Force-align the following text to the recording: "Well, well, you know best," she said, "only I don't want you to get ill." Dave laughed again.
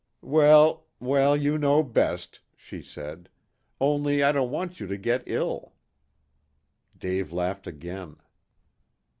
"Well, 0.25 0.87
well, 0.99 1.37
you 1.37 1.59
know 1.59 1.83
best," 1.83 2.39
she 2.57 2.81
said, 2.81 3.29
"only 3.79 4.23
I 4.23 4.31
don't 4.31 4.49
want 4.49 4.79
you 4.79 4.87
to 4.87 4.97
get 4.97 5.21
ill." 5.27 5.73
Dave 6.97 7.31
laughed 7.31 7.67
again. 7.67 8.15